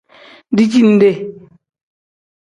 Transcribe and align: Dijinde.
Dijinde. 0.57 1.09